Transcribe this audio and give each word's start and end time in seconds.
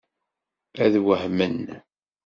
Ad 0.83 0.93
wehmen. 1.05 1.61